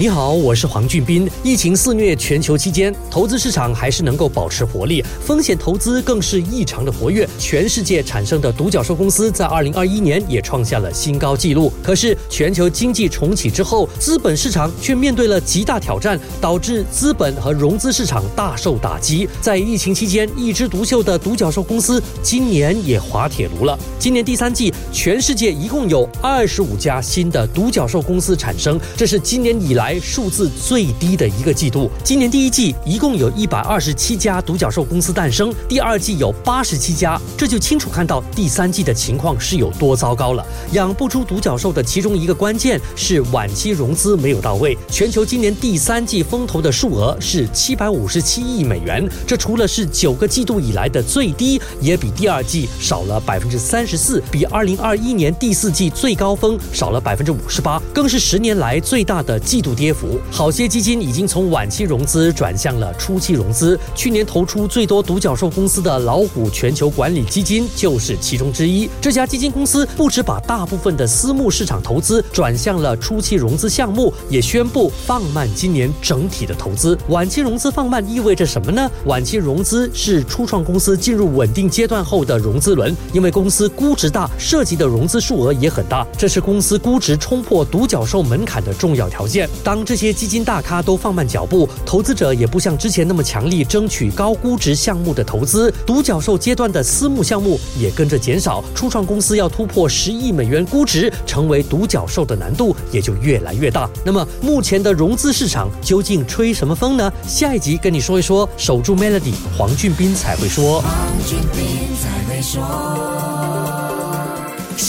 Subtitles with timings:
[0.00, 1.30] 你好，我是黄俊斌。
[1.42, 7.28] 疫情肆虐全球期间，投资市场还是能够保持活力，风险投资更是异常的活跃。
[7.38, 11.70] 全世界产生的独角兽公司在二零二一年也创下了新高纪录。
[11.82, 19.28] 可是，全球经济重启之后，资本市场却面对了极大挑战，导致资本和融资市场大受打击。
[19.42, 23.78] 在疫情期间，一枝独秀的独角兽公司今年也滑铁卢了。
[23.98, 29.89] 今年第三季，全世界一共有二十五家新的独角兽公司产生，这是今年以来。
[29.98, 31.90] 数字最低的一个季度。
[32.04, 40.46] 今年第一季一共有一百二十七家独角兽公司诞生，第二季有八十七家，这就清楚看到第三季的情况是有多糟糕了。
[40.72, 44.76] 养不出独角兽的其中一个关键是晚期融资没有到位。
[44.90, 59.70] 全球今年第三季风投的数额是七百五十七亿美元，这除了是九个季度以来的最低，也比第二季少了百分之三十四，比二零二一年第四季最高峰少了百分之五十八，更是十年来最大的季度。
[59.80, 63.80] 跌幅，好些基金已经从晚期融资转向了初期融资。
[63.94, 68.90] 去年投出最多独角兽公司的老虎全球管理基金就是其中之一。
[69.00, 76.98] 这家基金公司不止把大部分的私募市场投资转向了初期融资项目，也宣布放慢今年整体的投资。
[77.08, 78.90] 晚期融资放慢意味着什么呢？
[79.06, 89.48] 晚期融资是初创公司进入稳定阶段后的融资轮，因为公司估值大，涉及的融资数额也很大，这是公司估值冲破独角兽门槛的重要条件。
[89.70, 98.64] 当这些基金大咖都放慢脚步，投资者也不像之前那么强力争取高估值项目的投资，独角兽阶段的私募项目也跟着减少。
[98.74, 103.88] 初创公司要突破十亿美元估值，成为独角兽的难度也就越来越大。
[104.04, 107.12] 那么目前的融资市场究竟吹什么风呢？
[107.24, 108.48] 下一集跟你说一说。
[108.56, 110.82] 守住 Melody，黄俊斌才会说。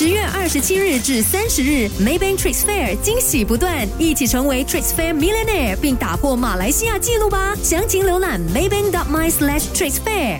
[0.01, 7.55] 十月二十七日至三十日，Maybank Tricks Fair 惊喜不断，一起成为 Tricks Fair Millionaire，并打破马来西亚纪录吧！
[7.61, 10.39] 详情浏览 maybank.my/tricks fair。